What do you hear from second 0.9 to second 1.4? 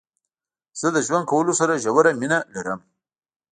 د ژوند